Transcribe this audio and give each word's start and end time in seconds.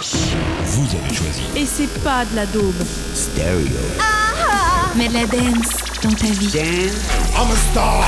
Vous 0.00 0.86
avez 0.96 1.14
choisi. 1.14 1.42
Et 1.54 1.66
c'est 1.66 1.92
pas 2.02 2.24
de 2.24 2.34
la 2.34 2.46
daube. 2.46 2.72
Stereo. 3.14 3.66
Mais 4.96 5.08
de 5.08 5.12
la 5.12 5.26
dance 5.26 5.74
dans 6.02 6.12
ta 6.12 6.26
vie. 6.26 6.56
I'm 7.36 7.50
a 7.50 7.56
star. 7.70 8.02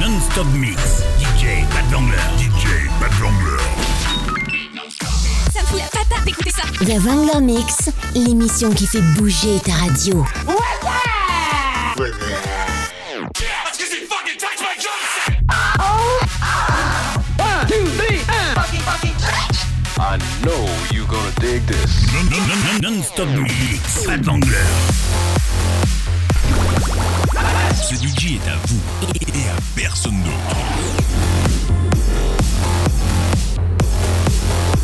Non-stop 0.00 0.46
mix. 0.54 0.80
DJ 1.20 1.64
Bad 1.70 1.86
Vangler. 1.92 2.16
DJ 2.36 2.88
Bad 3.00 3.12
Vangler. 3.20 3.62
Ça 5.52 5.60
me 5.60 5.66
fout 5.66 5.78
la 5.78 5.86
patate 5.86 6.24
d'écouter 6.24 6.50
ça. 6.50 6.62
The 6.84 6.98
Wrangler 7.04 7.40
Mix, 7.40 7.90
l'émission 8.16 8.70
qui 8.70 8.88
fait 8.88 9.02
bouger 9.16 9.60
ta 9.64 9.74
radio. 9.74 10.24
I 11.96 12.53
know 20.44 20.66
you 20.92 21.06
gonna 21.06 21.30
dig 21.40 21.64
this. 21.66 22.06
Non-stop 22.82 23.28
mix. 23.28 24.06
Vangler. 24.22 24.56
Ce 27.74 27.94
DJ 27.94 28.36
est 28.36 28.48
à 28.48 28.56
vous 28.66 28.80
et 29.14 29.48
à 29.48 29.56
personne 29.74 30.22
d'autre. 30.22 30.56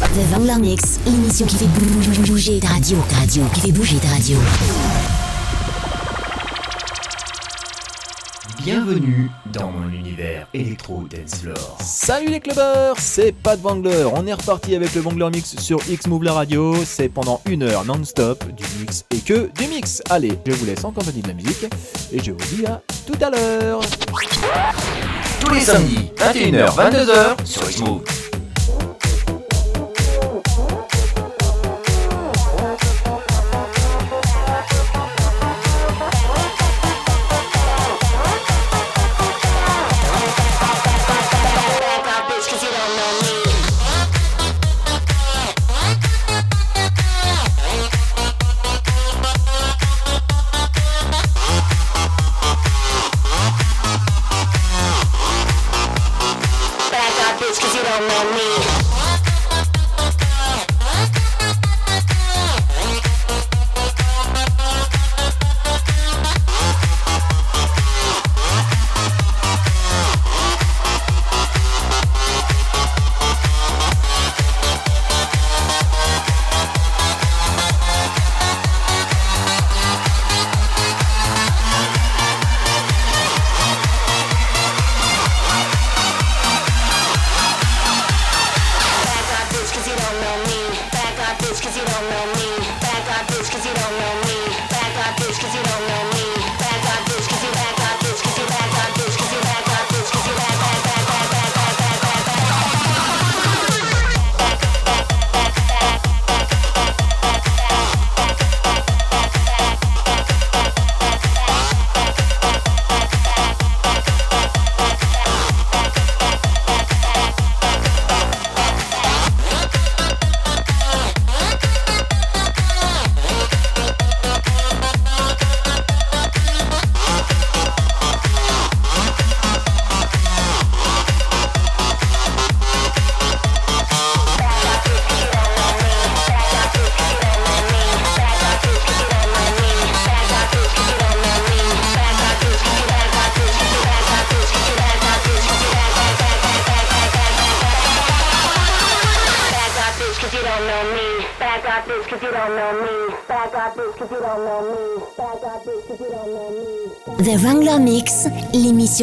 The 0.01 0.33
Wrangler 0.33 0.59
Mix, 0.61 0.99
l'émission 1.07 1.47
qui 1.47 1.57
fait 1.57 1.67
bou- 1.67 2.23
bouger 2.33 2.59
ta 2.59 2.69
radio. 2.69 2.99
Ta 3.09 3.17
radio, 3.17 3.45
qui 3.55 3.61
fait 3.61 3.73
bouger 3.73 3.97
ta 3.97 4.09
radio. 4.09 4.37
Bienvenue 8.63 9.31
dans 9.55 9.71
mon 9.71 9.89
univers 9.89 10.47
électro 10.53 11.05
dance 11.09 11.41
floor. 11.41 11.79
Salut 11.81 12.29
les 12.29 12.41
clubbers, 12.41 12.95
c'est 12.99 13.33
Pat 13.33 13.59
Wangler. 13.59 14.05
On 14.13 14.27
est 14.27 14.35
reparti 14.35 14.75
avec 14.75 14.95
le 14.95 15.01
Wangler 15.01 15.31
Mix 15.31 15.57
sur 15.57 15.79
X-Move 15.89 16.25
la 16.25 16.35
radio. 16.35 16.75
C'est 16.85 17.09
pendant 17.09 17.41
une 17.49 17.63
heure 17.63 17.87
non-stop 17.87 18.45
du 18.53 18.65
mix 18.79 19.07
et 19.15 19.21
que 19.21 19.51
du 19.59 19.67
mix. 19.69 20.03
Allez, 20.11 20.39
je 20.47 20.53
vous 20.53 20.67
laisse 20.67 20.85
en 20.85 20.93
compagnie 20.93 21.23
de 21.23 21.29
la 21.29 21.35
musique 21.35 21.65
et 22.13 22.23
je 22.23 22.33
vous 22.33 22.57
dis 22.57 22.67
à 22.67 22.83
tout 23.07 23.19
à 23.25 23.31
l'heure. 23.31 23.81
Tous 25.41 25.55
les 25.55 25.61
samedis, 25.61 26.11
21h, 26.19 26.75
22h 26.75 27.47
sur 27.47 27.63
Xmove. 27.63 28.05
The 28.05 28.30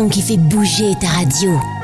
qui 0.06 0.22
fait 0.22 0.38
bouger 0.38 0.94
ta 1.02 1.08
radio. 1.08 1.77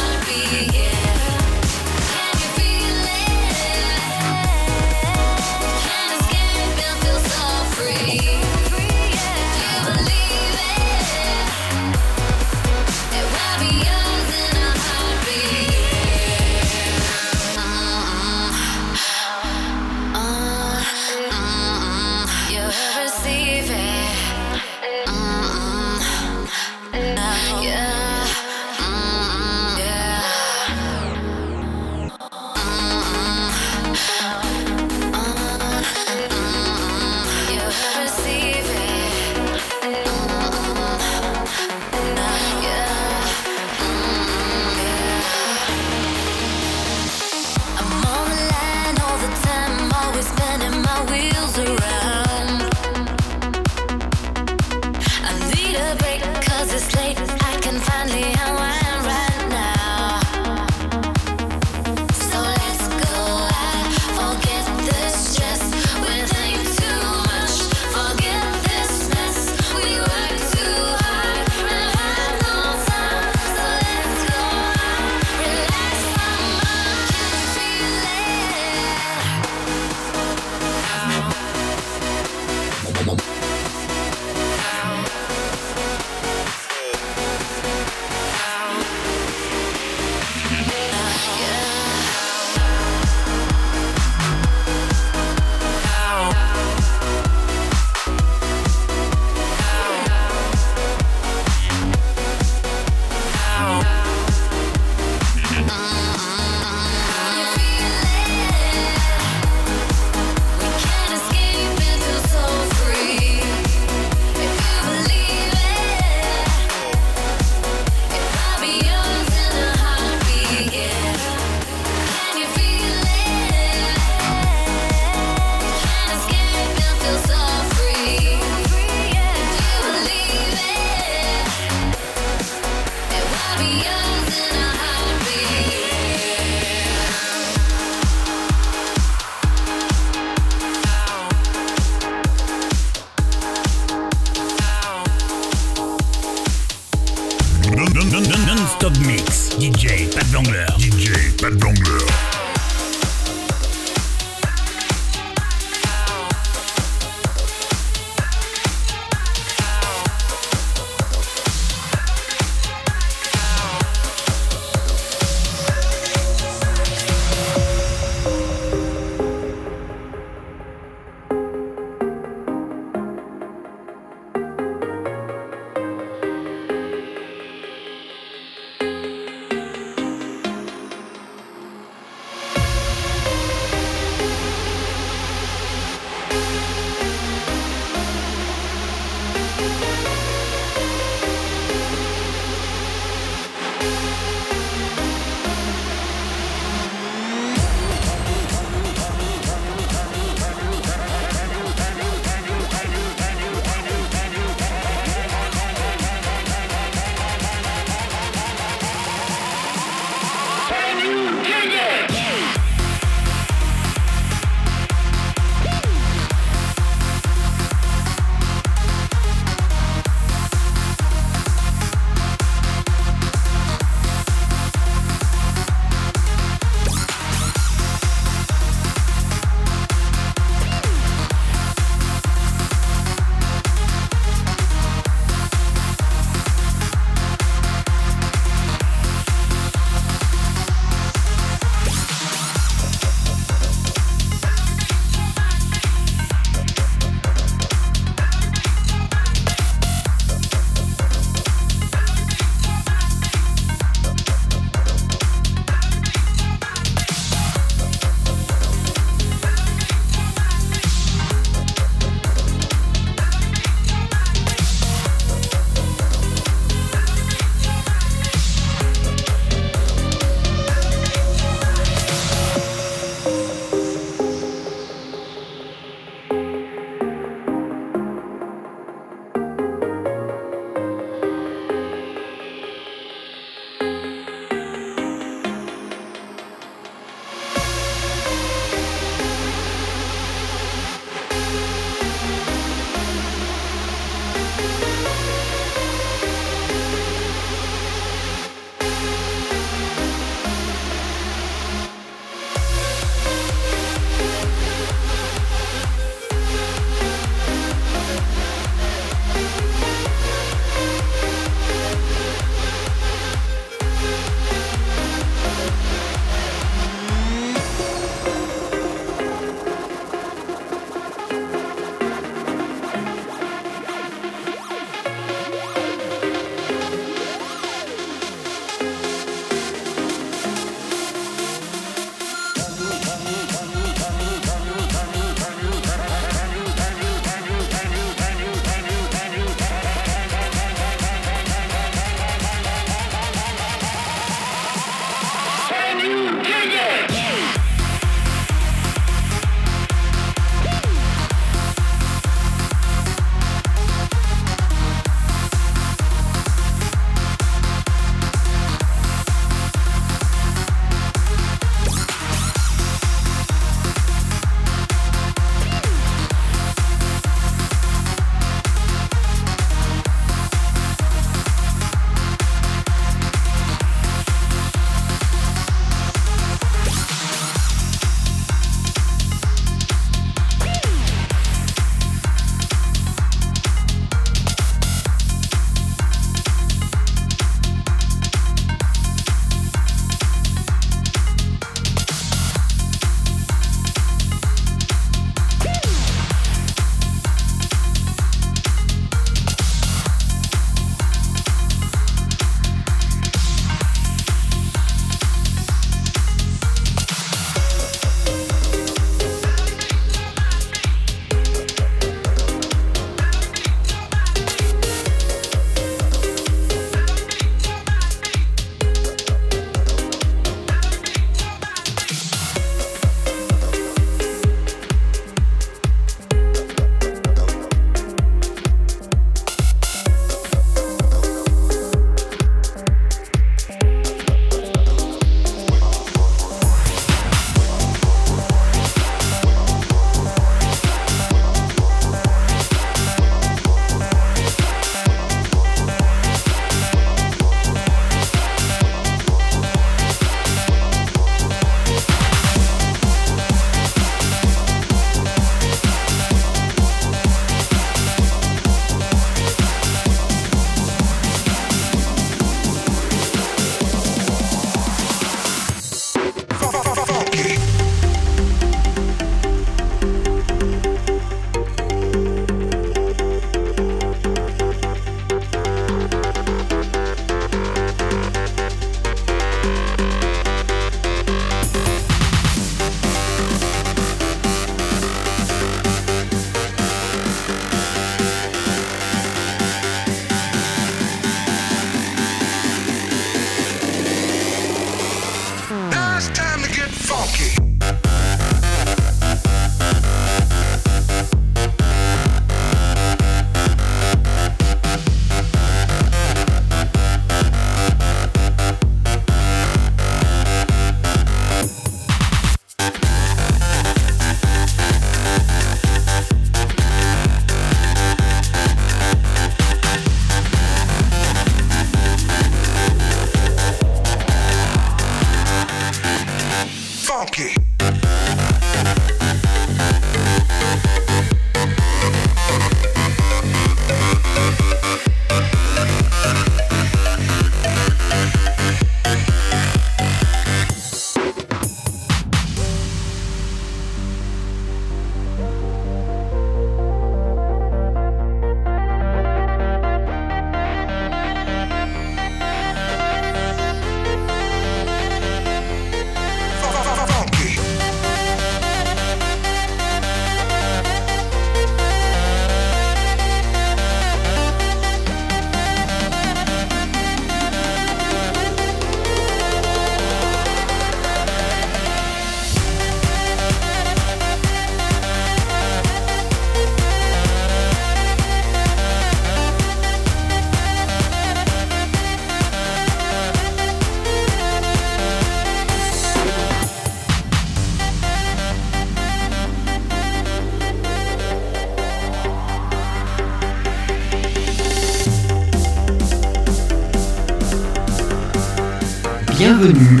Bienvenue 599.61 599.97
dans 599.97 600.00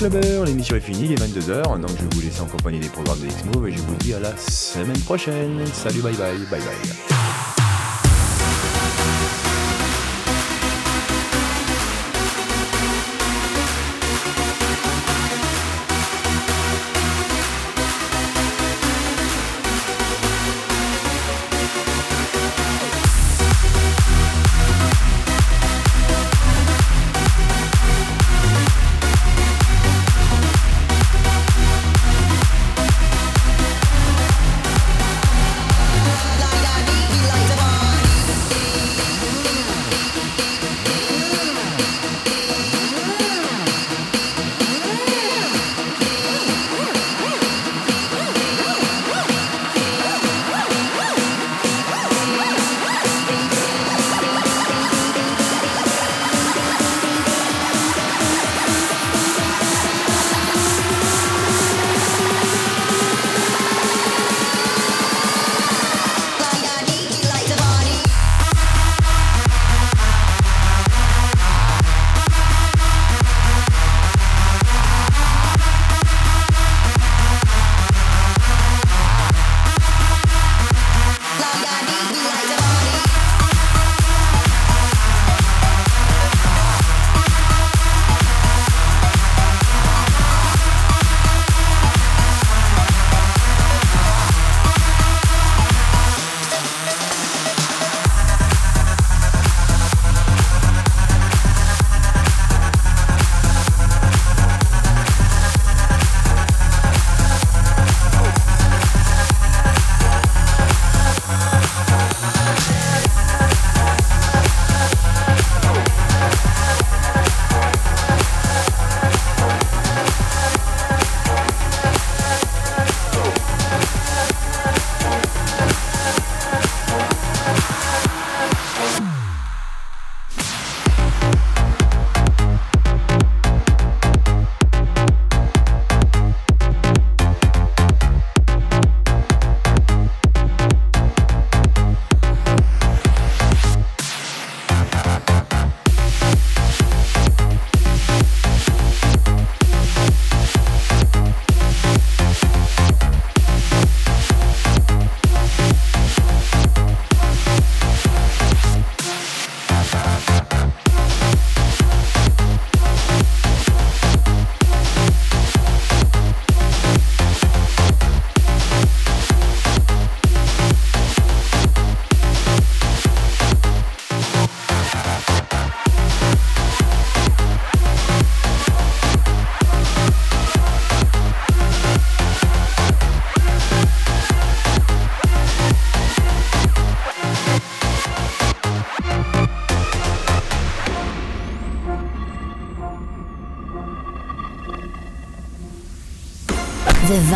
l'émission 0.00 0.76
est 0.76 0.80
finie, 0.80 1.04
il 1.04 1.12
est 1.12 1.16
22h, 1.16 1.80
donc 1.80 1.90
je 1.90 2.02
vais 2.04 2.08
vous 2.14 2.20
laisser 2.20 2.40
en 2.40 2.46
compagnie 2.46 2.78
des 2.78 2.88
programmes 2.88 3.20
de 3.20 3.26
X-Move 3.26 3.68
et 3.68 3.72
je 3.72 3.78
vous 3.78 3.96
dis 3.96 4.14
à 4.14 4.20
la 4.20 4.36
semaine 4.36 4.98
prochaine. 5.00 5.66
Salut, 5.72 6.02
bye 6.02 6.14
bye, 6.14 6.38
bye 6.50 6.60
bye. 6.60 7.07